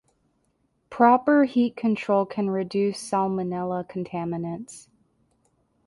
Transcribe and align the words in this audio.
Proper 0.89 1.43
heat 1.43 1.75
control 1.75 2.25
can 2.25 2.49
reduce 2.49 2.97
salmonella 2.97 3.87
contaminants. 3.87 4.87